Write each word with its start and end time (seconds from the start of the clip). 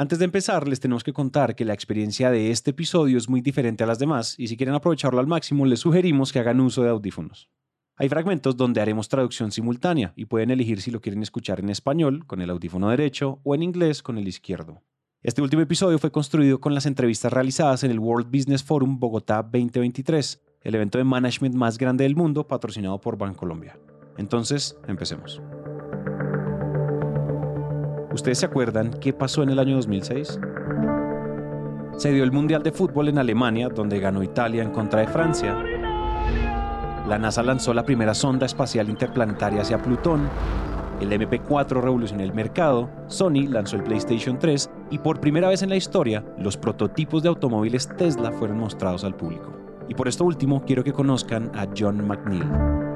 Antes 0.00 0.18
de 0.18 0.24
empezar, 0.24 0.66
les 0.66 0.80
tenemos 0.80 1.04
que 1.04 1.12
contar 1.12 1.54
que 1.54 1.66
la 1.66 1.74
experiencia 1.74 2.30
de 2.30 2.50
este 2.50 2.70
episodio 2.70 3.18
es 3.18 3.28
muy 3.28 3.42
diferente 3.42 3.84
a 3.84 3.86
las 3.86 3.98
demás 3.98 4.34
y 4.38 4.48
si 4.48 4.56
quieren 4.56 4.74
aprovecharlo 4.74 5.20
al 5.20 5.26
máximo 5.26 5.66
les 5.66 5.80
sugerimos 5.80 6.32
que 6.32 6.38
hagan 6.38 6.58
uso 6.60 6.82
de 6.82 6.88
audífonos. 6.88 7.50
Hay 7.96 8.08
fragmentos 8.08 8.56
donde 8.56 8.80
haremos 8.80 9.10
traducción 9.10 9.52
simultánea 9.52 10.14
y 10.16 10.24
pueden 10.24 10.50
elegir 10.50 10.80
si 10.80 10.90
lo 10.90 11.02
quieren 11.02 11.22
escuchar 11.22 11.60
en 11.60 11.68
español 11.68 12.24
con 12.26 12.40
el 12.40 12.48
audífono 12.48 12.88
derecho 12.88 13.40
o 13.42 13.54
en 13.54 13.62
inglés 13.62 14.02
con 14.02 14.16
el 14.16 14.26
izquierdo. 14.26 14.80
Este 15.22 15.42
último 15.42 15.60
episodio 15.60 15.98
fue 15.98 16.10
construido 16.10 16.62
con 16.62 16.72
las 16.72 16.86
entrevistas 16.86 17.30
realizadas 17.30 17.84
en 17.84 17.90
el 17.90 17.98
World 17.98 18.34
Business 18.34 18.64
Forum 18.64 18.98
Bogotá 18.98 19.42
2023, 19.42 20.40
el 20.62 20.74
evento 20.76 20.96
de 20.96 21.04
management 21.04 21.54
más 21.54 21.76
grande 21.76 22.04
del 22.04 22.16
mundo 22.16 22.48
patrocinado 22.48 22.98
por 23.02 23.18
Bancolombia. 23.18 23.78
Entonces, 24.16 24.78
empecemos. 24.88 25.42
¿Ustedes 28.12 28.38
se 28.38 28.46
acuerdan 28.46 28.90
qué 29.00 29.12
pasó 29.12 29.44
en 29.44 29.50
el 29.50 29.60
año 29.60 29.76
2006? 29.76 30.40
Se 31.96 32.10
dio 32.10 32.24
el 32.24 32.32
Mundial 32.32 32.64
de 32.64 32.72
Fútbol 32.72 33.08
en 33.08 33.18
Alemania, 33.18 33.68
donde 33.68 34.00
ganó 34.00 34.24
Italia 34.24 34.64
en 34.64 34.70
contra 34.70 35.00
de 35.00 35.06
Francia. 35.06 35.56
La 37.06 37.18
NASA 37.18 37.44
lanzó 37.44 37.72
la 37.72 37.84
primera 37.84 38.12
sonda 38.12 38.46
espacial 38.46 38.88
interplanetaria 38.88 39.62
hacia 39.62 39.80
Plutón. 39.80 40.28
El 41.00 41.12
MP4 41.12 41.80
revolucionó 41.80 42.24
el 42.24 42.34
mercado, 42.34 42.90
Sony 43.06 43.46
lanzó 43.48 43.76
el 43.76 43.84
PlayStation 43.84 44.40
3 44.40 44.70
y 44.90 44.98
por 44.98 45.20
primera 45.20 45.48
vez 45.48 45.62
en 45.62 45.68
la 45.70 45.76
historia, 45.76 46.24
los 46.36 46.56
prototipos 46.56 47.22
de 47.22 47.28
automóviles 47.28 47.88
Tesla 47.96 48.32
fueron 48.32 48.58
mostrados 48.58 49.04
al 49.04 49.14
público. 49.14 49.52
Y 49.88 49.94
por 49.94 50.08
esto 50.08 50.24
último, 50.24 50.64
quiero 50.64 50.82
que 50.82 50.92
conozcan 50.92 51.52
a 51.54 51.68
John 51.78 52.06
McNeil. 52.06 52.89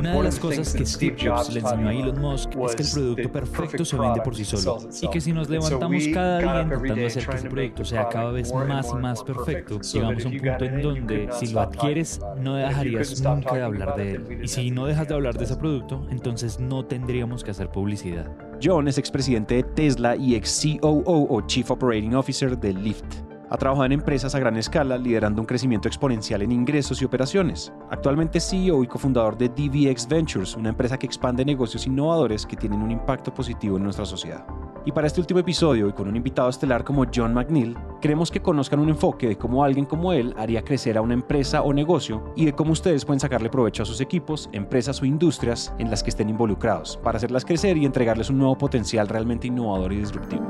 Una 0.00 0.14
de 0.14 0.22
las 0.22 0.38
cosas 0.38 0.74
que 0.74 0.86
Steve 0.86 1.16
Jobs 1.22 1.52
le 1.52 1.60
enseñó 1.60 1.88
a 1.88 1.92
Elon 1.92 2.20
Musk 2.20 2.50
es 2.56 2.74
que 2.74 2.82
el 2.82 2.90
producto 2.90 3.32
perfecto 3.32 3.84
se 3.84 3.96
vende 3.98 4.20
por 4.22 4.34
sí 4.34 4.44
solo 4.44 4.78
y 5.00 5.08
que 5.08 5.20
si 5.20 5.32
nos 5.32 5.48
levantamos 5.48 6.02
cada 6.12 6.38
día 6.38 6.62
intentando 6.62 7.06
hacer 7.06 7.26
que 7.26 7.36
ese 7.36 7.50
proyecto 7.50 7.84
sea 7.84 8.08
cada 8.08 8.30
vez 8.30 8.52
más 8.52 8.88
y 8.90 8.96
más 8.96 9.22
perfecto, 9.22 9.80
llegamos 9.80 10.24
a 10.24 10.28
un 10.28 10.38
punto 10.38 10.64
en 10.64 10.82
donde 10.82 11.28
si 11.38 11.46
lo 11.48 11.60
adquieres 11.60 12.20
no 12.40 12.54
dejarías 12.56 13.20
nunca 13.20 13.54
de 13.54 13.62
hablar 13.62 13.96
de 13.96 14.12
él. 14.12 14.40
Y 14.42 14.48
si 14.48 14.70
no 14.70 14.86
dejas 14.86 15.08
de 15.08 15.14
hablar 15.14 15.36
de 15.36 15.44
ese 15.44 15.56
producto, 15.56 16.06
entonces 16.10 16.58
no 16.58 16.84
tendríamos 16.84 17.44
que 17.44 17.50
hacer 17.50 17.70
publicidad. 17.70 18.30
John 18.62 18.88
es 18.88 18.98
expresidente 18.98 19.56
de 19.56 19.62
Tesla 19.62 20.16
y 20.16 20.34
ex 20.34 20.66
COO 20.80 21.26
o 21.30 21.40
Chief 21.46 21.70
Operating 21.70 22.14
Officer 22.14 22.58
de 22.58 22.72
Lyft. 22.72 23.29
Ha 23.52 23.58
trabajado 23.58 23.86
en 23.86 23.92
empresas 23.92 24.32
a 24.36 24.38
gran 24.38 24.56
escala, 24.56 24.96
liderando 24.96 25.42
un 25.42 25.46
crecimiento 25.46 25.88
exponencial 25.88 26.40
en 26.42 26.52
ingresos 26.52 27.02
y 27.02 27.04
operaciones. 27.04 27.72
Actualmente 27.90 28.38
es 28.38 28.48
CEO 28.48 28.84
y 28.84 28.86
cofundador 28.86 29.36
de 29.36 29.48
DVX 29.48 30.06
Ventures, 30.06 30.56
una 30.56 30.68
empresa 30.68 30.96
que 30.96 31.06
expande 31.06 31.44
negocios 31.44 31.84
innovadores 31.84 32.46
que 32.46 32.56
tienen 32.56 32.80
un 32.80 32.92
impacto 32.92 33.34
positivo 33.34 33.76
en 33.76 33.82
nuestra 33.82 34.04
sociedad. 34.04 34.46
Y 34.86 34.92
para 34.92 35.08
este 35.08 35.20
último 35.20 35.40
episodio 35.40 35.88
y 35.88 35.92
con 35.92 36.06
un 36.06 36.14
invitado 36.14 36.48
estelar 36.48 36.84
como 36.84 37.04
John 37.12 37.34
McNeil, 37.34 37.76
queremos 38.00 38.30
que 38.30 38.40
conozcan 38.40 38.78
un 38.78 38.88
enfoque 38.88 39.26
de 39.26 39.36
cómo 39.36 39.64
alguien 39.64 39.84
como 39.84 40.12
él 40.12 40.32
haría 40.38 40.62
crecer 40.62 40.96
a 40.96 41.02
una 41.02 41.14
empresa 41.14 41.62
o 41.62 41.72
negocio 41.72 42.32
y 42.36 42.44
de 42.44 42.52
cómo 42.52 42.70
ustedes 42.70 43.04
pueden 43.04 43.18
sacarle 43.18 43.50
provecho 43.50 43.82
a 43.82 43.86
sus 43.86 44.00
equipos, 44.00 44.48
empresas 44.52 45.02
o 45.02 45.06
industrias 45.06 45.74
en 45.78 45.90
las 45.90 46.04
que 46.04 46.10
estén 46.10 46.28
involucrados, 46.28 46.98
para 47.02 47.16
hacerlas 47.16 47.44
crecer 47.44 47.76
y 47.76 47.84
entregarles 47.84 48.30
un 48.30 48.38
nuevo 48.38 48.56
potencial 48.56 49.08
realmente 49.08 49.48
innovador 49.48 49.92
y 49.92 49.96
disruptivo. 49.96 50.49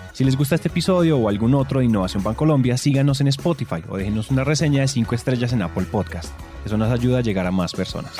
Si 0.21 0.25
les 0.25 0.37
gusta 0.37 0.53
este 0.53 0.67
episodio 0.67 1.17
o 1.17 1.29
algún 1.29 1.55
otro 1.55 1.79
de 1.79 1.87
Innovación 1.87 2.21
Bancolombia, 2.21 2.77
síganos 2.77 3.21
en 3.21 3.27
Spotify 3.29 3.83
o 3.89 3.97
déjenos 3.97 4.29
una 4.29 4.43
reseña 4.43 4.81
de 4.81 4.87
5 4.87 5.15
estrellas 5.15 5.51
en 5.51 5.63
Apple 5.63 5.85
Podcast. 5.85 6.31
Eso 6.63 6.77
nos 6.77 6.91
ayuda 6.91 7.17
a 7.17 7.21
llegar 7.21 7.47
a 7.47 7.51
más 7.51 7.73
personas. 7.73 8.13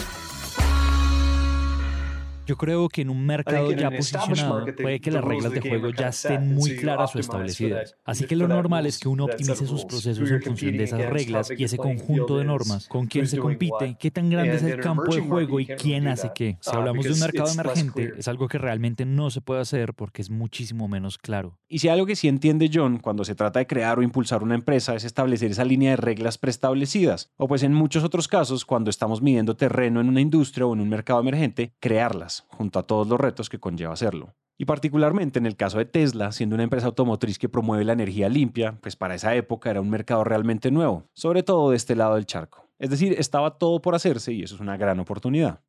Yo 2.51 2.57
creo 2.57 2.89
que 2.89 3.03
en 3.03 3.09
un 3.09 3.25
mercado 3.25 3.71
ya 3.71 3.89
posicionado 3.89 4.65
puede 4.75 4.99
que 4.99 5.09
las 5.09 5.23
reglas 5.23 5.53
de 5.53 5.61
juego 5.61 5.89
ya 5.91 6.09
estén 6.09 6.53
muy 6.53 6.75
claras 6.75 7.15
o 7.15 7.19
establecidas. 7.19 7.95
Así 8.03 8.25
que 8.25 8.35
lo 8.35 8.45
normal 8.45 8.85
es 8.85 8.99
que 8.99 9.07
uno 9.07 9.23
optimice 9.23 9.65
sus 9.65 9.85
procesos 9.85 10.29
en 10.29 10.41
función 10.41 10.75
de 10.75 10.83
esas 10.83 10.99
reglas 11.09 11.49
y 11.57 11.63
ese 11.63 11.77
conjunto 11.77 12.37
de 12.37 12.43
normas. 12.43 12.89
Con 12.89 13.07
quién 13.07 13.25
se 13.25 13.37
compite, 13.37 13.95
qué 13.97 14.11
tan 14.11 14.29
grande 14.29 14.55
es 14.55 14.63
el 14.63 14.81
campo 14.81 15.15
de 15.15 15.21
juego 15.21 15.61
y 15.61 15.65
quién 15.65 16.09
hace 16.09 16.29
qué. 16.35 16.57
Si 16.59 16.71
uh, 16.71 16.79
hablamos 16.79 17.05
de 17.05 17.13
un 17.13 17.19
mercado 17.21 17.49
emergente, 17.53 18.11
es 18.17 18.27
algo 18.27 18.49
que 18.49 18.57
realmente 18.57 19.05
no 19.05 19.29
se 19.29 19.39
puede 19.39 19.61
hacer 19.61 19.93
porque 19.93 20.21
es 20.21 20.29
muchísimo 20.29 20.89
menos 20.89 21.17
claro. 21.17 21.57
Y 21.69 21.79
si 21.79 21.87
algo 21.87 22.05
que 22.05 22.17
sí 22.17 22.27
entiende 22.27 22.69
John 22.73 22.97
cuando 22.97 23.23
se 23.23 23.33
trata 23.33 23.59
de 23.59 23.67
crear 23.67 23.97
o 23.97 24.01
impulsar 24.01 24.43
una 24.43 24.55
empresa 24.55 24.93
es 24.93 25.05
establecer 25.05 25.51
esa 25.51 25.63
línea 25.63 25.91
de 25.91 25.95
reglas 25.95 26.37
preestablecidas. 26.37 27.31
O 27.37 27.47
pues 27.47 27.63
en 27.63 27.73
muchos 27.73 28.03
otros 28.03 28.27
casos, 28.27 28.65
cuando 28.65 28.89
estamos 28.89 29.21
midiendo 29.21 29.55
terreno 29.55 30.01
en 30.01 30.09
una 30.09 30.19
industria 30.19 30.65
o 30.65 30.73
en 30.73 30.81
un 30.81 30.89
mercado 30.89 31.21
emergente, 31.21 31.71
crearlas 31.79 32.40
junto 32.47 32.79
a 32.79 32.83
todos 32.83 33.07
los 33.07 33.19
retos 33.19 33.49
que 33.49 33.59
conlleva 33.59 33.93
hacerlo. 33.93 34.35
Y 34.57 34.65
particularmente 34.65 35.39
en 35.39 35.47
el 35.47 35.55
caso 35.55 35.79
de 35.79 35.85
Tesla, 35.85 36.31
siendo 36.31 36.55
una 36.55 36.63
empresa 36.63 36.85
automotriz 36.85 37.39
que 37.39 37.49
promueve 37.49 37.83
la 37.83 37.93
energía 37.93 38.29
limpia, 38.29 38.77
pues 38.79 38.95
para 38.95 39.15
esa 39.15 39.33
época 39.35 39.71
era 39.71 39.81
un 39.81 39.89
mercado 39.89 40.23
realmente 40.23 40.69
nuevo, 40.69 41.09
sobre 41.13 41.41
todo 41.41 41.71
de 41.71 41.77
este 41.77 41.95
lado 41.95 42.15
del 42.15 42.27
charco. 42.27 42.67
Es 42.77 42.89
decir, 42.89 43.15
estaba 43.17 43.57
todo 43.57 43.81
por 43.81 43.95
hacerse 43.95 44.33
y 44.33 44.43
eso 44.43 44.55
es 44.55 44.61
una 44.61 44.77
gran 44.77 44.99
oportunidad. 44.99 45.61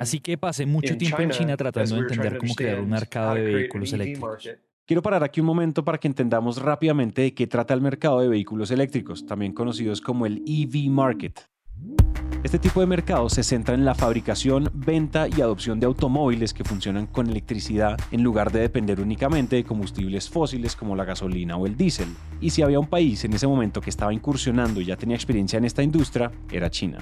Así 0.00 0.20
que 0.20 0.36
pasé 0.36 0.66
mucho 0.66 0.96
tiempo 0.96 1.22
en 1.22 1.30
China 1.30 1.56
tratando 1.56 1.94
de 1.94 2.00
entender 2.02 2.38
cómo 2.38 2.54
crear 2.54 2.80
un 2.80 2.90
mercado 2.90 3.34
de 3.34 3.42
vehículos 3.42 3.92
e 3.92 3.94
eléctricos. 3.94 4.50
Quiero 4.86 5.00
parar 5.00 5.24
aquí 5.24 5.40
un 5.40 5.46
momento 5.46 5.82
para 5.84 5.98
que 5.98 6.08
entendamos 6.08 6.60
rápidamente 6.60 7.22
de 7.22 7.34
qué 7.34 7.46
trata 7.46 7.72
el 7.72 7.80
mercado 7.80 8.20
de 8.20 8.28
vehículos 8.28 8.70
eléctricos, 8.70 9.24
también 9.24 9.54
conocidos 9.54 10.02
como 10.02 10.26
el 10.26 10.42
EV 10.46 10.90
Market. 10.90 11.40
Este 12.44 12.58
tipo 12.58 12.80
de 12.80 12.86
mercado 12.86 13.30
se 13.30 13.42
centra 13.42 13.74
en 13.74 13.86
la 13.86 13.94
fabricación, 13.94 14.70
venta 14.74 15.28
y 15.34 15.40
adopción 15.40 15.80
de 15.80 15.86
automóviles 15.86 16.52
que 16.52 16.62
funcionan 16.62 17.06
con 17.06 17.30
electricidad 17.30 17.96
en 18.10 18.22
lugar 18.22 18.52
de 18.52 18.60
depender 18.60 19.00
únicamente 19.00 19.56
de 19.56 19.64
combustibles 19.64 20.28
fósiles 20.28 20.76
como 20.76 20.94
la 20.94 21.06
gasolina 21.06 21.56
o 21.56 21.66
el 21.66 21.74
diésel. 21.74 22.14
Y 22.42 22.50
si 22.50 22.60
había 22.60 22.78
un 22.78 22.86
país 22.86 23.24
en 23.24 23.32
ese 23.32 23.46
momento 23.46 23.80
que 23.80 23.88
estaba 23.88 24.12
incursionando 24.12 24.82
y 24.82 24.84
ya 24.84 24.96
tenía 24.96 25.16
experiencia 25.16 25.56
en 25.56 25.64
esta 25.64 25.82
industria, 25.82 26.30
era 26.52 26.70
China. 26.70 26.98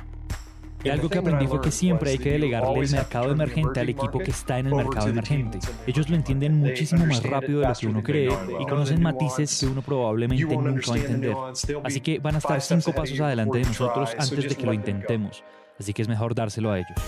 Y 0.85 0.89
algo 0.89 1.09
que 1.09 1.19
aprendí 1.19 1.47
fue 1.47 1.61
que 1.61 1.71
siempre 1.71 2.11
hay 2.11 2.19
que 2.19 2.33
delegarle 2.33 2.81
el 2.81 2.91
mercado 2.91 3.31
emergente 3.31 3.81
al 3.81 3.89
equipo 3.89 4.19
que 4.19 4.31
está 4.31 4.59
en 4.59 4.67
el 4.67 4.75
mercado 4.75 5.09
emergente. 5.09 5.61
Ellos 5.87 6.09
lo 6.09 6.17
entienden 6.17 6.59
muchísimo 6.59 7.07
más 7.07 7.23
rápido 7.23 7.61
de 7.61 7.69
lo 7.69 7.75
que 7.75 7.87
uno 7.87 8.03
cree 8.03 8.31
y 8.61 8.67
conocen 8.67 9.01
matices 9.01 9.61
que 9.61 9.67
uno 9.67 9.83
probablemente 9.83 10.57
nunca 10.57 10.91
va 10.91 10.97
a 10.97 10.99
entender. 10.99 11.37
Así 11.85 12.01
que 12.01 12.19
van 12.19 12.35
a 12.35 12.39
estar 12.39 12.61
cinco 12.61 12.93
pasos 12.93 13.21
adelante 13.21 13.59
de 13.59 13.65
nosotros 13.65 14.11
antes 14.19 14.49
de 14.49 14.57
que 14.57 14.67
lo 14.67 14.73
intentemos. 14.73 15.45
Así 15.79 15.93
que 15.93 16.03
es 16.03 16.09
mejor 16.09 16.35
dárselo 16.35 16.71
a 16.71 16.79
ellos. 16.79 16.99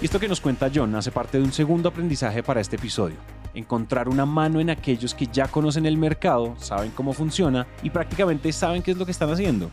Y 0.00 0.06
esto 0.06 0.18
que 0.20 0.28
nos 0.28 0.40
cuenta 0.40 0.70
John 0.72 0.94
hace 0.94 1.10
parte 1.10 1.38
de 1.38 1.44
un 1.44 1.52
segundo 1.52 1.88
aprendizaje 1.88 2.42
para 2.42 2.60
este 2.60 2.76
episodio. 2.76 3.16
Encontrar 3.54 4.08
una 4.08 4.26
mano 4.26 4.60
en 4.60 4.70
aquellos 4.70 5.14
que 5.14 5.26
ya 5.26 5.48
conocen 5.48 5.86
el 5.86 5.96
mercado, 5.96 6.54
saben 6.58 6.90
cómo 6.92 7.12
funciona 7.12 7.66
y 7.82 7.90
prácticamente 7.90 8.52
saben 8.52 8.82
qué 8.82 8.92
es 8.92 8.96
lo 8.96 9.04
que 9.04 9.12
están 9.12 9.30
haciendo 9.30 9.70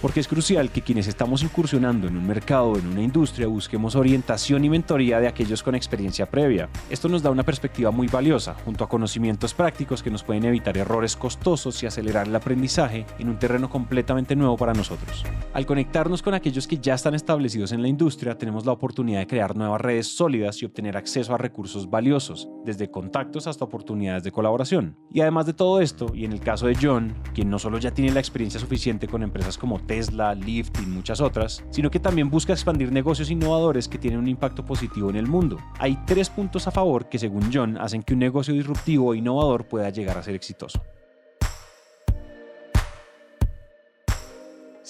porque 0.00 0.20
es 0.20 0.28
crucial 0.28 0.70
que 0.70 0.82
quienes 0.82 1.06
estamos 1.06 1.42
incursionando 1.42 2.08
en 2.08 2.16
un 2.16 2.26
mercado 2.26 2.70
o 2.70 2.78
en 2.78 2.86
una 2.86 3.02
industria 3.02 3.46
busquemos 3.46 3.96
orientación 3.96 4.64
y 4.64 4.70
mentoría 4.70 5.20
de 5.20 5.28
aquellos 5.28 5.62
con 5.62 5.74
experiencia 5.74 6.30
previa. 6.30 6.68
Esto 6.88 7.08
nos 7.08 7.22
da 7.22 7.30
una 7.30 7.42
perspectiva 7.42 7.90
muy 7.90 8.06
valiosa, 8.06 8.54
junto 8.64 8.84
a 8.84 8.88
conocimientos 8.88 9.54
prácticos 9.54 10.02
que 10.02 10.10
nos 10.10 10.22
pueden 10.22 10.44
evitar 10.44 10.76
errores 10.78 11.16
costosos 11.16 11.82
y 11.82 11.86
acelerar 11.86 12.26
el 12.26 12.36
aprendizaje 12.36 13.04
en 13.18 13.28
un 13.28 13.38
terreno 13.38 13.68
completamente 13.68 14.36
nuevo 14.36 14.56
para 14.56 14.72
nosotros. 14.72 15.24
Al 15.52 15.66
conectarnos 15.66 16.22
con 16.22 16.34
aquellos 16.34 16.66
que 16.66 16.78
ya 16.78 16.94
están 16.94 17.14
establecidos 17.14 17.72
en 17.72 17.82
la 17.82 17.88
industria, 17.88 18.38
tenemos 18.38 18.64
la 18.64 18.72
oportunidad 18.72 19.20
de 19.20 19.26
crear 19.26 19.56
nuevas 19.56 19.80
redes 19.80 20.06
sólidas 20.16 20.62
y 20.62 20.64
obtener 20.64 20.96
acceso 20.96 21.34
a 21.34 21.38
recursos 21.38 21.90
valiosos, 21.90 22.48
desde 22.64 22.90
contactos 22.90 23.46
hasta 23.46 23.64
oportunidades 23.64 24.22
de 24.22 24.32
colaboración. 24.32 24.96
Y 25.12 25.20
además 25.20 25.46
de 25.46 25.54
todo 25.54 25.80
esto, 25.80 26.12
y 26.14 26.24
en 26.24 26.32
el 26.32 26.40
caso 26.40 26.66
de 26.66 26.76
John, 26.80 27.14
quien 27.34 27.50
no 27.50 27.58
solo 27.58 27.78
ya 27.78 27.90
tiene 27.90 28.12
la 28.12 28.20
experiencia 28.20 28.60
suficiente 28.60 29.08
con 29.08 29.22
empresas 29.22 29.58
como 29.58 29.78
Tesla, 29.90 30.36
Lyft 30.36 30.78
y 30.80 30.86
muchas 30.86 31.20
otras, 31.20 31.64
sino 31.70 31.90
que 31.90 31.98
también 31.98 32.30
busca 32.30 32.52
expandir 32.52 32.92
negocios 32.92 33.28
innovadores 33.28 33.88
que 33.88 33.98
tienen 33.98 34.20
un 34.20 34.28
impacto 34.28 34.64
positivo 34.64 35.10
en 35.10 35.16
el 35.16 35.26
mundo. 35.26 35.58
Hay 35.80 35.98
tres 36.06 36.30
puntos 36.30 36.68
a 36.68 36.70
favor 36.70 37.08
que 37.08 37.18
según 37.18 37.50
John 37.52 37.76
hacen 37.76 38.04
que 38.04 38.14
un 38.14 38.20
negocio 38.20 38.54
disruptivo 38.54 39.12
e 39.12 39.18
innovador 39.18 39.66
pueda 39.66 39.90
llegar 39.90 40.16
a 40.16 40.22
ser 40.22 40.36
exitoso. 40.36 40.80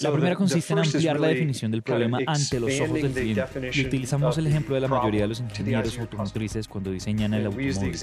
La 0.01 0.13
primera 0.13 0.37
consiste 0.37 0.73
en 0.73 0.79
ampliar 0.79 1.21
la 1.21 1.29
definición 1.29 1.71
del 1.71 1.83
problema 1.83 2.19
ante 2.27 2.61
los 2.61 2.81
ojos 2.81 2.95
del 2.95 3.13
cliente. 3.13 3.71
Y 3.73 3.87
utilizamos 3.87 4.39
el 4.39 4.47
ejemplo 4.47 4.75
de 4.75 4.81
la 4.81 4.89
mayoría 4.89 5.23
de 5.23 5.29
los 5.29 5.41
ingenieros 5.41 5.99
automotrices 5.99 6.69
cuando 6.69 6.91
diseñan 6.91 7.35
el 7.35 7.47
automóvil. 7.47 7.95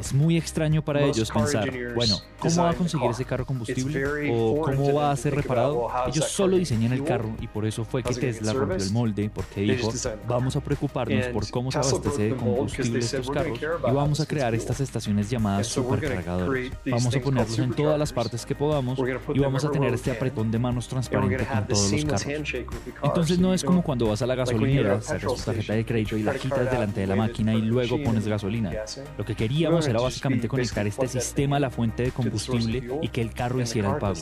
Es 0.00 0.14
muy 0.14 0.36
extraño 0.36 0.84
para 0.84 1.04
ellos 1.04 1.30
pensar, 1.30 1.70
bueno, 1.94 2.18
¿cómo 2.38 2.62
va 2.62 2.70
a 2.70 2.74
conseguir 2.74 3.10
ese 3.10 3.24
carro 3.24 3.46
combustible? 3.46 4.30
¿O 4.30 4.60
cómo 4.62 4.94
va 4.94 5.10
a 5.12 5.16
ser 5.16 5.34
reparado? 5.34 5.88
Ellos 6.06 6.28
solo 6.28 6.56
diseñan 6.56 6.92
el 6.92 7.04
carro 7.04 7.34
y 7.40 7.46
por 7.46 7.66
eso 7.66 7.84
fue 7.84 8.02
que 8.02 8.14
Tesla 8.14 8.52
rompió 8.52 8.84
el 8.84 8.92
molde 8.92 9.30
porque 9.32 9.62
dijo, 9.62 9.92
vamos 10.26 10.56
a 10.56 10.60
preocuparnos 10.60 11.26
por 11.28 11.48
cómo 11.50 11.70
se 11.70 11.78
abastece 11.78 12.22
de 12.22 12.36
combustible 12.36 12.98
estos 12.98 13.30
carros 13.30 13.58
y 13.60 13.92
vamos 13.92 14.20
a 14.20 14.26
crear 14.26 14.54
estas 14.54 14.80
estaciones 14.80 15.30
llamadas 15.30 15.66
supercargadores. 15.66 16.72
Vamos 16.86 17.14
a 17.14 17.20
ponerlos 17.20 17.58
en 17.58 17.72
todas 17.72 17.98
las 17.98 18.12
partes 18.12 18.44
que 18.44 18.54
podamos 18.54 18.98
y 19.34 19.38
vamos 19.38 19.64
a 19.64 19.70
tener 19.70 19.94
este 19.94 20.10
apretón 20.10 20.50
de 20.50 20.58
manos 20.58 20.88
transparente 20.88 21.43
con 21.46 21.66
todos 21.66 21.92
los 21.92 22.04
carros. 22.04 22.54
Entonces 23.02 23.38
no 23.38 23.54
es 23.54 23.64
como 23.64 23.82
cuando 23.82 24.08
vas 24.08 24.22
a 24.22 24.26
la 24.26 24.34
gasolinera, 24.34 25.00
sacas 25.00 25.34
tu 25.34 25.42
tarjeta 25.42 25.74
de 25.74 25.84
crédito 25.84 26.16
y 26.16 26.22
la 26.22 26.34
quitas 26.34 26.70
delante 26.70 27.00
de 27.00 27.06
la 27.06 27.16
máquina 27.16 27.54
y 27.54 27.62
luego 27.62 28.02
pones 28.02 28.26
gasolina. 28.26 28.72
Lo 29.18 29.24
que 29.24 29.34
queríamos 29.34 29.86
era 29.86 30.00
básicamente 30.00 30.48
conectar 30.48 30.86
este 30.86 31.08
sistema 31.08 31.56
a 31.56 31.60
la 31.60 31.70
fuente 31.70 32.04
de 32.04 32.10
combustible 32.10 32.82
y 33.02 33.08
que 33.08 33.20
el 33.20 33.32
carro 33.32 33.60
hiciera 33.60 33.90
el 33.92 33.96
pago. 33.96 34.20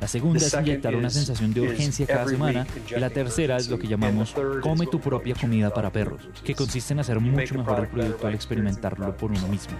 La 0.00 0.08
segunda 0.08 0.44
es 0.44 0.52
inyectar 0.52 0.94
una 0.94 1.08
sensación 1.08 1.54
de 1.54 1.62
urgencia 1.62 2.06
cada 2.06 2.26
semana 2.26 2.66
y 2.94 3.00
la 3.00 3.10
tercera 3.10 3.56
es 3.56 3.68
lo 3.68 3.78
que 3.78 3.86
llamamos 3.86 4.34
come 4.60 4.86
tu 4.86 5.00
propia 5.00 5.34
comida 5.34 5.72
para 5.72 5.90
perros, 5.90 6.28
que 6.44 6.54
consiste 6.54 6.92
en 6.92 7.00
hacer 7.00 7.20
mucho 7.20 7.54
mejor 7.54 7.80
el 7.80 7.88
producto 7.88 8.26
al 8.26 8.34
experimentarlo 8.34 9.16
por 9.16 9.30
uno 9.30 9.48
mismo. 9.48 9.74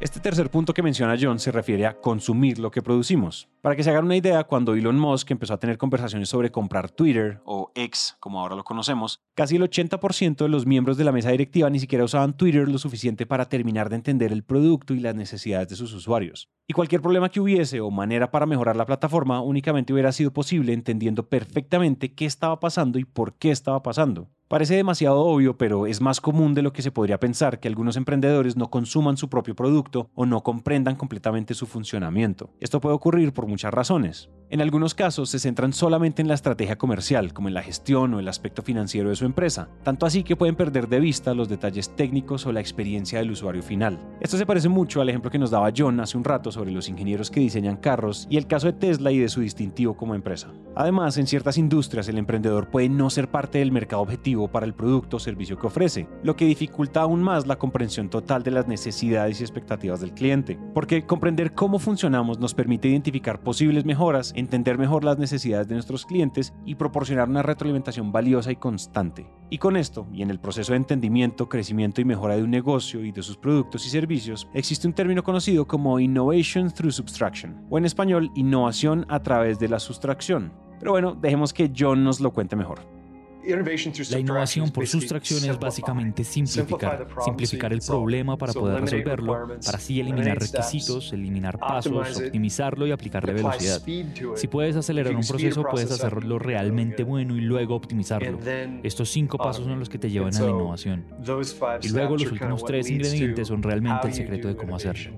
Este 0.00 0.18
tercer 0.18 0.50
punto 0.50 0.72
que 0.72 0.82
menciona 0.82 1.18
John 1.20 1.38
se 1.38 1.52
refiere 1.52 1.84
a 1.84 2.00
consumir 2.00 2.58
lo 2.58 2.70
que 2.70 2.80
producimos. 2.80 3.50
Para 3.60 3.76
que 3.76 3.84
se 3.84 3.90
hagan 3.90 4.06
una 4.06 4.16
idea, 4.16 4.44
cuando 4.44 4.72
Elon 4.72 4.98
Musk 4.98 5.30
empezó 5.30 5.52
a 5.52 5.60
tener 5.60 5.76
conversaciones 5.76 6.30
sobre 6.30 6.50
comprar 6.50 6.90
Twitter, 6.90 7.42
o 7.44 7.70
X 7.74 8.16
como 8.18 8.40
ahora 8.40 8.56
lo 8.56 8.64
conocemos, 8.64 9.20
casi 9.34 9.56
el 9.56 9.62
80% 9.62 10.36
de 10.36 10.48
los 10.48 10.64
miembros 10.64 10.96
de 10.96 11.04
la 11.04 11.12
mesa 11.12 11.32
directiva 11.32 11.68
ni 11.68 11.80
siquiera 11.80 12.04
usaban 12.04 12.34
Twitter 12.34 12.66
lo 12.66 12.78
suficiente 12.78 13.26
para 13.26 13.50
terminar 13.50 13.90
de 13.90 13.96
entender 13.96 14.32
el 14.32 14.42
producto 14.42 14.94
y 14.94 15.00
las 15.00 15.14
necesidades 15.14 15.68
de 15.68 15.76
sus 15.76 15.92
usuarios. 15.92 16.48
Y 16.66 16.72
cualquier 16.72 17.02
problema 17.02 17.28
que 17.28 17.40
hubiese 17.40 17.82
o 17.82 17.90
manera 17.90 18.30
para 18.30 18.46
mejorar 18.46 18.76
la 18.76 18.86
plataforma 18.86 19.42
únicamente 19.42 19.92
hubiera 19.92 20.12
sido 20.12 20.32
posible 20.32 20.72
entendiendo 20.72 21.28
perfectamente 21.28 22.14
qué 22.14 22.24
estaba 22.24 22.58
pasando 22.58 22.98
y 22.98 23.04
por 23.04 23.34
qué 23.34 23.50
estaba 23.50 23.82
pasando. 23.82 24.30
Parece 24.50 24.74
demasiado 24.74 25.20
obvio, 25.20 25.56
pero 25.56 25.86
es 25.86 26.00
más 26.00 26.20
común 26.20 26.54
de 26.54 26.62
lo 26.62 26.72
que 26.72 26.82
se 26.82 26.90
podría 26.90 27.20
pensar 27.20 27.60
que 27.60 27.68
algunos 27.68 27.96
emprendedores 27.96 28.56
no 28.56 28.68
consuman 28.68 29.16
su 29.16 29.28
propio 29.28 29.54
producto 29.54 30.10
o 30.16 30.26
no 30.26 30.42
comprendan 30.42 30.96
completamente 30.96 31.54
su 31.54 31.66
funcionamiento. 31.66 32.50
Esto 32.58 32.80
puede 32.80 32.96
ocurrir 32.96 33.32
por 33.32 33.46
muchas 33.46 33.72
razones. 33.72 34.28
En 34.52 34.60
algunos 34.60 34.96
casos 34.96 35.30
se 35.30 35.38
centran 35.38 35.72
solamente 35.72 36.20
en 36.20 36.26
la 36.26 36.34
estrategia 36.34 36.76
comercial, 36.76 37.32
como 37.32 37.46
en 37.46 37.54
la 37.54 37.62
gestión 37.62 38.12
o 38.12 38.18
el 38.18 38.26
aspecto 38.26 38.62
financiero 38.62 39.08
de 39.08 39.14
su 39.14 39.24
empresa, 39.24 39.68
tanto 39.84 40.04
así 40.04 40.24
que 40.24 40.34
pueden 40.34 40.56
perder 40.56 40.88
de 40.88 40.98
vista 40.98 41.32
los 41.32 41.48
detalles 41.48 41.94
técnicos 41.94 42.44
o 42.46 42.50
la 42.50 42.58
experiencia 42.58 43.20
del 43.20 43.30
usuario 43.30 43.62
final. 43.62 44.00
Esto 44.20 44.36
se 44.36 44.46
parece 44.46 44.68
mucho 44.68 45.00
al 45.00 45.08
ejemplo 45.08 45.30
que 45.30 45.38
nos 45.38 45.52
daba 45.52 45.70
John 45.76 46.00
hace 46.00 46.18
un 46.18 46.24
rato 46.24 46.50
sobre 46.50 46.72
los 46.72 46.88
ingenieros 46.88 47.30
que 47.30 47.38
diseñan 47.38 47.76
carros 47.76 48.26
y 48.28 48.36
el 48.36 48.48
caso 48.48 48.66
de 48.66 48.72
Tesla 48.72 49.12
y 49.12 49.18
de 49.18 49.28
su 49.28 49.42
distintivo 49.42 49.96
como 49.96 50.16
empresa. 50.16 50.48
Además, 50.74 51.16
en 51.18 51.28
ciertas 51.28 51.56
industrias 51.56 52.08
el 52.08 52.18
emprendedor 52.18 52.68
puede 52.68 52.88
no 52.88 53.08
ser 53.10 53.30
parte 53.30 53.58
del 53.58 53.70
mercado 53.70 54.02
objetivo 54.02 54.39
para 54.48 54.66
el 54.66 54.74
producto 54.74 55.16
o 55.16 55.20
servicio 55.20 55.58
que 55.58 55.66
ofrece, 55.66 56.08
lo 56.22 56.36
que 56.36 56.44
dificulta 56.44 57.02
aún 57.02 57.22
más 57.22 57.46
la 57.46 57.58
comprensión 57.58 58.08
total 58.08 58.42
de 58.42 58.50
las 58.50 58.68
necesidades 58.68 59.40
y 59.40 59.44
expectativas 59.44 60.00
del 60.00 60.14
cliente, 60.14 60.58
porque 60.74 61.06
comprender 61.06 61.54
cómo 61.54 61.78
funcionamos 61.78 62.38
nos 62.38 62.54
permite 62.54 62.88
identificar 62.88 63.40
posibles 63.40 63.84
mejoras 63.84 64.32
entender 64.34 64.78
mejor 64.78 65.04
las 65.04 65.18
necesidades 65.18 65.68
de 65.68 65.74
nuestros 65.74 66.06
clientes 66.06 66.52
y 66.64 66.74
proporcionar 66.74 67.28
una 67.28 67.42
retroalimentación 67.42 68.12
valiosa 68.12 68.52
y 68.52 68.56
constante. 68.56 69.26
Y 69.50 69.58
con 69.58 69.76
esto, 69.76 70.06
y 70.12 70.22
en 70.22 70.30
el 70.30 70.40
proceso 70.40 70.72
de 70.72 70.78
entendimiento, 70.78 71.48
crecimiento 71.48 72.00
y 72.00 72.04
mejora 72.04 72.36
de 72.36 72.42
un 72.42 72.50
negocio 72.50 73.04
y 73.04 73.12
de 73.12 73.22
sus 73.22 73.36
productos 73.36 73.86
y 73.86 73.90
servicios, 73.90 74.48
existe 74.54 74.86
un 74.86 74.94
término 74.94 75.22
conocido 75.22 75.66
como 75.66 75.98
Innovation 75.98 76.70
Through 76.70 76.92
Subtraction, 76.92 77.66
o 77.68 77.78
en 77.78 77.84
español, 77.84 78.30
innovación 78.34 79.06
a 79.08 79.20
través 79.22 79.58
de 79.58 79.68
la 79.68 79.80
sustracción. 79.80 80.52
Pero 80.78 80.92
bueno, 80.92 81.14
dejemos 81.14 81.52
que 81.52 81.70
John 81.76 82.04
nos 82.04 82.20
lo 82.20 82.32
cuente 82.32 82.56
mejor. 82.56 82.99
La 84.10 84.18
innovación 84.18 84.70
por 84.70 84.86
sustracción 84.86 85.48
es 85.48 85.58
básicamente 85.58 86.24
simplificar, 86.24 87.06
simplificar 87.24 87.72
el 87.72 87.80
problema 87.80 88.36
para 88.36 88.52
poder 88.52 88.82
resolverlo, 88.82 89.48
para 89.64 89.78
así 89.78 90.00
eliminar 90.00 90.38
requisitos, 90.38 91.12
eliminar 91.12 91.58
pasos, 91.58 92.18
optimizarlo 92.18 92.86
y 92.86 92.92
aplicarle 92.92 93.32
velocidad. 93.32 93.82
Si 94.34 94.48
puedes 94.48 94.76
acelerar 94.76 95.14
un 95.14 95.26
proceso, 95.26 95.64
puedes 95.70 95.90
hacerlo 95.90 96.38
realmente 96.38 97.02
bueno 97.02 97.36
y 97.36 97.40
luego 97.40 97.74
optimizarlo. 97.74 98.38
Estos 98.82 99.08
cinco 99.10 99.38
pasos 99.38 99.64
son 99.64 99.78
los 99.78 99.88
que 99.88 99.98
te 99.98 100.10
llevan 100.10 100.34
a 100.34 100.40
la 100.40 100.50
innovación. 100.50 101.04
Y 101.82 101.88
luego 101.88 102.16
los 102.16 102.32
últimos 102.32 102.64
tres 102.64 102.90
ingredientes 102.90 103.48
son 103.48 103.62
realmente 103.62 104.08
el 104.08 104.14
secreto 104.14 104.48
de 104.48 104.56
cómo 104.56 104.76
hacerlo. 104.76 105.12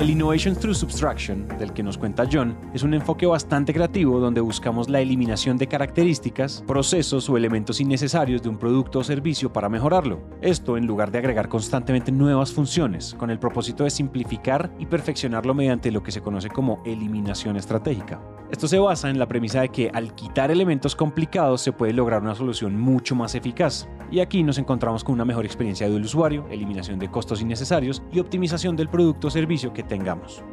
El 0.00 0.08
Innovation 0.08 0.56
Through 0.56 0.76
Subtraction, 0.76 1.46
del 1.58 1.74
que 1.74 1.82
nos 1.82 1.98
cuenta 1.98 2.26
John, 2.32 2.56
es 2.72 2.82
un 2.82 2.94
enfoque 2.94 3.26
bastante 3.26 3.74
creativo 3.74 4.18
donde 4.18 4.40
buscamos 4.40 4.88
la 4.88 5.02
eliminación 5.02 5.58
de 5.58 5.66
características, 5.66 6.64
procesos 6.66 7.28
o 7.28 7.36
elementos 7.36 7.82
innecesarios 7.82 8.42
de 8.42 8.48
un 8.48 8.56
producto 8.56 9.00
o 9.00 9.04
servicio 9.04 9.52
para 9.52 9.68
mejorarlo. 9.68 10.22
Esto 10.40 10.78
en 10.78 10.86
lugar 10.86 11.10
de 11.10 11.18
agregar 11.18 11.50
constantemente 11.50 12.12
nuevas 12.12 12.50
funciones, 12.50 13.14
con 13.18 13.28
el 13.28 13.38
propósito 13.38 13.84
de 13.84 13.90
simplificar 13.90 14.72
y 14.78 14.86
perfeccionarlo 14.86 15.52
mediante 15.52 15.92
lo 15.92 16.02
que 16.02 16.12
se 16.12 16.22
conoce 16.22 16.48
como 16.48 16.82
eliminación 16.86 17.58
estratégica. 17.58 18.22
Esto 18.50 18.66
se 18.66 18.80
basa 18.80 19.08
en 19.10 19.18
la 19.18 19.28
premisa 19.28 19.60
de 19.60 19.68
que 19.68 19.90
al 19.94 20.12
quitar 20.16 20.50
elementos 20.50 20.96
complicados 20.96 21.60
se 21.60 21.70
puede 21.70 21.92
lograr 21.92 22.20
una 22.20 22.34
solución 22.34 22.80
mucho 22.80 23.14
más 23.14 23.36
eficaz. 23.36 23.88
Y 24.10 24.18
aquí 24.18 24.42
nos 24.42 24.58
encontramos 24.58 25.04
con 25.04 25.14
una 25.14 25.24
mejor 25.24 25.44
experiencia 25.44 25.88
del 25.88 26.02
usuario, 26.02 26.44
eliminación 26.50 26.98
de 26.98 27.08
costos 27.08 27.40
innecesarios 27.40 28.02
y 28.10 28.18
optimización 28.18 28.74
del 28.74 28.88
producto 28.88 29.28
o 29.28 29.30
servicio 29.30 29.72
que 29.72 29.84
tengamos. 29.90 30.44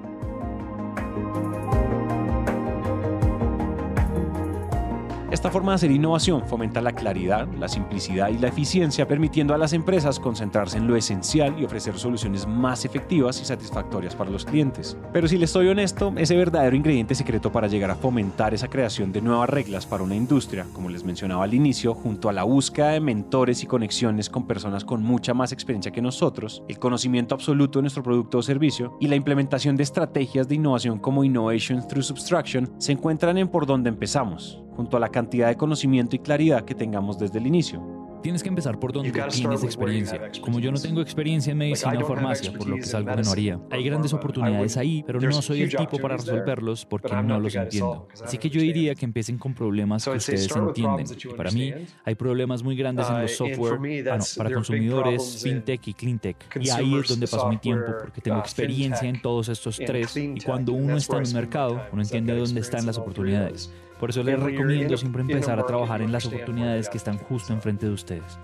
Esta 5.29 5.51
forma 5.51 5.73
de 5.73 5.75
hacer 5.75 5.91
innovación 5.91 6.47
fomenta 6.47 6.81
la 6.81 6.93
claridad, 6.93 7.49
la 7.59 7.67
simplicidad 7.67 8.29
y 8.29 8.37
la 8.37 8.47
eficiencia, 8.47 9.05
permitiendo 9.09 9.53
a 9.53 9.57
las 9.57 9.73
empresas 9.73 10.21
concentrarse 10.21 10.77
en 10.77 10.87
lo 10.87 10.95
esencial 10.95 11.53
y 11.59 11.65
ofrecer 11.65 11.99
soluciones 11.99 12.47
más 12.47 12.85
efectivas 12.85 13.41
y 13.41 13.45
satisfactorias 13.45 14.15
para 14.15 14.29
los 14.29 14.45
clientes. 14.45 14.95
Pero 15.11 15.27
si 15.27 15.37
les 15.37 15.49
estoy 15.49 15.67
honesto, 15.67 16.13
ese 16.15 16.37
verdadero 16.37 16.77
ingrediente 16.77 17.13
secreto 17.13 17.51
para 17.51 17.67
llegar 17.67 17.91
a 17.91 17.95
fomentar 17.95 18.53
esa 18.53 18.69
creación 18.69 19.11
de 19.11 19.21
nuevas 19.21 19.49
reglas 19.49 19.85
para 19.85 20.01
una 20.01 20.15
industria, 20.15 20.65
como 20.71 20.89
les 20.89 21.03
mencionaba 21.03 21.43
al 21.43 21.53
inicio, 21.53 21.93
junto 21.93 22.29
a 22.29 22.33
la 22.33 22.43
búsqueda 22.43 22.91
de 22.91 23.01
mentores 23.01 23.63
y 23.63 23.67
conexiones 23.67 24.29
con 24.29 24.47
personas 24.47 24.85
con 24.85 25.03
mucha 25.03 25.33
más 25.33 25.51
experiencia 25.51 25.91
que 25.91 26.01
nosotros, 26.01 26.63
el 26.69 26.79
conocimiento 26.79 27.35
absoluto 27.35 27.79
de 27.79 27.83
nuestro 27.83 28.01
producto 28.01 28.37
o 28.37 28.41
servicio 28.41 28.95
y 29.01 29.07
la 29.07 29.17
implementación 29.17 29.75
de 29.75 29.83
estrategias 29.83 30.47
de 30.47 30.55
innovación 30.55 30.99
como 30.99 31.25
Innovation 31.25 31.85
Through 31.85 32.03
Subtraction, 32.03 32.71
se 32.77 32.93
encuentran 32.93 33.37
en 33.37 33.49
por 33.49 33.65
donde 33.65 33.89
empezamos, 33.89 34.63
junto 34.77 34.95
a 34.95 34.99
la 34.99 35.09
cantidad 35.09 35.47
de 35.47 35.57
conocimiento 35.57 36.15
y 36.15 36.19
claridad 36.19 36.63
que 36.63 36.75
tengamos 36.75 37.17
desde 37.17 37.39
el 37.39 37.47
inicio. 37.47 37.81
Tienes 38.21 38.43
que 38.43 38.49
empezar 38.49 38.79
por 38.79 38.93
donde 38.93 39.11
tienes 39.11 39.63
experiencia. 39.63 40.31
Como 40.41 40.59
yo 40.59 40.71
no 40.71 40.79
tengo 40.79 41.01
experiencia 41.01 41.51
en 41.51 41.57
medicina 41.57 41.99
o 41.99 42.05
farmacia, 42.05 42.51
por 42.51 42.67
lo 42.67 42.75
que 42.75 42.81
es 42.81 42.93
algo 42.93 43.15
que 43.15 43.21
no 43.21 43.31
haría. 43.31 43.59
Hay 43.71 43.83
grandes 43.83 44.13
oportunidades 44.13 44.77
ahí, 44.77 45.03
pero 45.05 45.19
no 45.19 45.41
soy 45.41 45.61
el 45.63 45.75
tipo 45.75 45.97
para 45.97 46.17
resolverlos 46.17 46.85
porque 46.85 47.13
no 47.23 47.39
los 47.39 47.55
entiendo. 47.55 48.07
Así 48.23 48.37
que 48.37 48.49
yo 48.49 48.61
diría 48.61 48.95
que 48.95 49.05
empiecen 49.05 49.37
con 49.37 49.53
problemas 49.53 50.03
que 50.05 50.11
ustedes 50.11 50.55
entienden. 50.55 51.07
Y 51.23 51.33
para 51.33 51.51
mí 51.51 51.73
hay 52.03 52.15
problemas 52.15 52.63
muy 52.63 52.75
grandes 52.75 53.09
en 53.09 53.21
los 53.21 53.31
uh, 53.39 53.45
software, 53.45 54.09
ah, 54.11 54.19
para 54.37 54.51
consumidores, 54.51 55.41
fintech 55.43 55.87
y 55.87 55.93
cleantech. 55.93 56.37
Y 56.59 56.69
ahí 56.69 56.95
es 56.95 57.07
donde 57.07 57.27
paso 57.27 57.49
mi 57.49 57.57
tiempo 57.57 57.93
porque 57.99 58.21
tengo 58.21 58.37
uh, 58.37 58.41
experiencia 58.41 59.07
en 59.07 59.21
todos 59.21 59.49
estos 59.49 59.77
tres 59.77 60.15
y 60.17 60.39
cuando 60.41 60.73
uno 60.73 60.97
está 60.97 61.17
en 61.17 61.25
el 61.25 61.33
mercado, 61.33 61.81
uno 61.91 62.01
entiende 62.01 62.35
dónde 62.35 62.61
están 62.61 62.85
las 62.85 62.97
oportunidades. 62.97 63.71
Por 63.99 64.09
eso 64.09 64.23
les 64.23 64.39
recomiendo 64.39 64.95
siempre 64.97 65.21
empezar 65.21 65.59
a 65.59 65.65
trabajar 65.65 66.01
en 66.01 66.11
las 66.11 66.25
oportunidades 66.25 66.89
que 66.89 66.97
están 66.97 67.17
justo 67.17 67.53
enfrente 67.53 67.87
de 67.87 67.93
ustedes. 67.93 68.37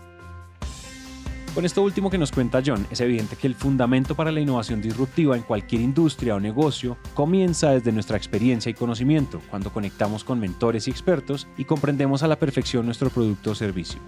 Con 1.53 1.65
esto 1.65 1.83
último 1.83 2.09
que 2.09 2.17
nos 2.17 2.31
cuenta 2.31 2.63
John, 2.65 2.87
es 2.89 2.99
evidente 2.99 3.35
que 3.35 3.45
el 3.45 3.53
fundamento 3.53 4.15
para 4.15 4.31
la 4.31 4.39
innovación 4.39 4.81
disruptiva 4.81 5.37
en 5.37 5.43
cualquier 5.43 5.81
industria 5.81 6.33
o 6.33 6.39
negocio 6.39 6.97
comienza 7.13 7.69
desde 7.69 7.91
nuestra 7.91 8.17
experiencia 8.17 8.71
y 8.71 8.73
conocimiento, 8.73 9.39
cuando 9.51 9.71
conectamos 9.71 10.23
con 10.23 10.39
mentores 10.39 10.87
y 10.87 10.91
expertos 10.91 11.47
y 11.55 11.65
comprendemos 11.65 12.23
a 12.23 12.27
la 12.27 12.39
perfección 12.39 12.87
nuestro 12.87 13.11
producto 13.11 13.51
o 13.51 13.55
servicio. 13.55 13.99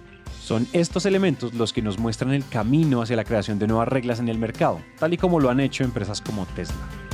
Son 0.42 0.66
estos 0.72 1.06
elementos 1.06 1.54
los 1.54 1.72
que 1.72 1.82
nos 1.82 2.00
muestran 2.00 2.32
el 2.32 2.44
camino 2.48 3.00
hacia 3.00 3.14
la 3.14 3.24
creación 3.24 3.60
de 3.60 3.68
nuevas 3.68 3.86
reglas 3.86 4.18
en 4.18 4.28
el 4.28 4.38
mercado, 4.38 4.80
tal 4.98 5.14
y 5.14 5.16
como 5.16 5.38
lo 5.38 5.48
han 5.48 5.60
hecho 5.60 5.84
empresas 5.84 6.20
como 6.20 6.46
Tesla. 6.46 7.05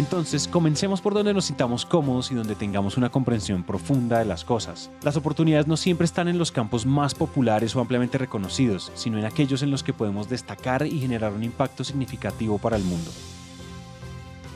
Entonces, 0.00 0.48
comencemos 0.48 1.02
por 1.02 1.12
donde 1.12 1.34
nos 1.34 1.44
sintamos 1.44 1.84
cómodos 1.84 2.32
y 2.32 2.34
donde 2.34 2.54
tengamos 2.54 2.96
una 2.96 3.10
comprensión 3.10 3.62
profunda 3.62 4.18
de 4.18 4.24
las 4.24 4.46
cosas. 4.46 4.90
Las 5.02 5.18
oportunidades 5.18 5.66
no 5.66 5.76
siempre 5.76 6.06
están 6.06 6.26
en 6.26 6.38
los 6.38 6.50
campos 6.50 6.86
más 6.86 7.14
populares 7.14 7.76
o 7.76 7.80
ampliamente 7.80 8.16
reconocidos, 8.16 8.90
sino 8.94 9.18
en 9.18 9.26
aquellos 9.26 9.62
en 9.62 9.70
los 9.70 9.82
que 9.82 9.92
podemos 9.92 10.30
destacar 10.30 10.86
y 10.86 11.00
generar 11.00 11.34
un 11.34 11.44
impacto 11.44 11.84
significativo 11.84 12.56
para 12.56 12.78
el 12.78 12.82
mundo. 12.82 13.10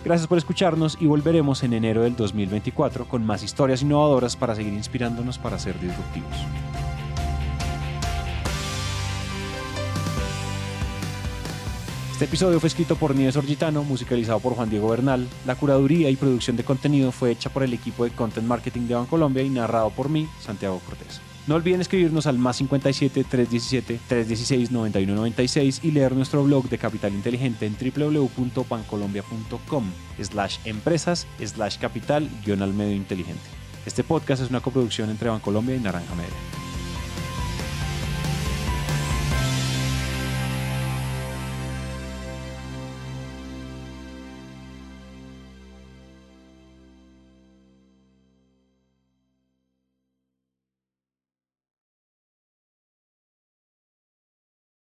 Gracias 0.03 0.27
por 0.27 0.39
escucharnos 0.39 0.97
y 0.99 1.05
volveremos 1.05 1.63
en 1.63 1.75
enero 1.75 2.05
del 2.05 2.17
2024 2.17 3.07
con 3.07 3.27
más 3.27 3.43
historias 3.43 3.83
innovadoras 3.83 4.37
para 4.37 4.55
seguir 4.55 4.73
inspirándonos 4.73 5.37
para 5.37 5.59
ser 5.59 5.79
disruptivos. 5.79 6.39
Este 12.25 12.37
episodio 12.37 12.59
fue 12.59 12.69
escrito 12.69 12.97
por 12.97 13.15
Nieves 13.15 13.37
Orgitano, 13.37 13.85
musicalizado 13.85 14.41
por 14.41 14.55
Juan 14.55 14.71
Diego 14.71 14.89
Bernal. 14.89 15.29
La 15.45 15.57
curaduría 15.57 16.09
y 16.09 16.17
producción 16.17 16.57
de 16.57 16.65
contenido 16.65 17.13
fue 17.13 17.31
hecha 17.31 17.51
por 17.51 17.63
el 17.63 17.75
equipo 17.75 18.05
de 18.05 18.13
Content 18.13 18.47
Marketing 18.47 18.87
de 18.87 18.95
Bancolombia 18.95 19.43
y 19.43 19.51
narrado 19.51 19.91
por 19.91 20.09
mí, 20.09 20.27
Santiago 20.41 20.81
Cortés. 20.87 21.21
No 21.47 21.55
olviden 21.55 21.83
escribirnos 21.83 22.27
al 22.27 22.39
más 22.39 22.57
57 22.57 23.25
317 23.25 24.01
316 24.09 24.71
9196 24.71 25.81
y 25.83 25.91
leer 25.91 26.13
nuestro 26.13 26.43
blog 26.45 26.71
de 26.71 26.79
Capital 26.79 27.13
Inteligente 27.13 27.67
en 27.67 27.77
www.bancolombia.com 27.77 29.85
slash 30.23 30.57
empresas 30.65 31.27
slash 31.45 31.77
capital 31.77 32.31
guion 32.43 32.63
al 32.63 32.73
medio 32.73 32.97
inteligente. 32.97 33.45
Este 33.85 34.03
podcast 34.03 34.43
es 34.43 34.49
una 34.49 34.61
coproducción 34.61 35.11
entre 35.11 35.29
Bancolombia 35.29 35.77
y 35.77 35.81
Naranja 35.81 36.15
Media. 36.15 36.54